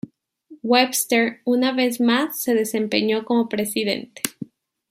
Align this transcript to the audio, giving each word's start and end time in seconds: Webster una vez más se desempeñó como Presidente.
Webster 0.63 1.41
una 1.45 1.73
vez 1.73 2.01
más 2.01 2.41
se 2.41 2.55
desempeñó 2.55 3.23
como 3.23 3.47
Presidente. 3.47 4.23